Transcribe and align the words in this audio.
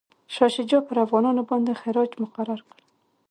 شاه 0.33 0.49
شجاع 0.55 0.81
پر 0.87 0.97
افغانانو 1.05 1.47
باندي 1.49 1.73
خراج 1.81 2.09
مقرر 2.23 2.59
کړ. 2.69 2.77